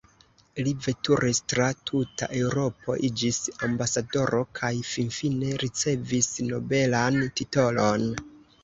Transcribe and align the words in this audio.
Li 0.67 0.71
veturis 0.85 1.41
tra 1.53 1.67
tuta 1.89 2.29
Eŭropo, 2.39 2.95
iĝis 3.09 3.39
ambasadoro 3.69 4.43
kaj 4.61 4.75
finfine 4.95 5.53
ricevis 5.67 6.33
nobelan 6.51 7.25
titolon. 7.43 8.13